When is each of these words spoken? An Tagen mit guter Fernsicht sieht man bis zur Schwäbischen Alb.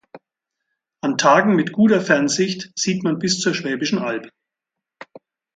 An 1.01 1.19
Tagen 1.19 1.55
mit 1.55 1.73
guter 1.73 2.01
Fernsicht 2.01 2.71
sieht 2.73 3.03
man 3.03 3.19
bis 3.19 3.37
zur 3.39 3.53
Schwäbischen 3.53 3.99
Alb. 3.99 4.31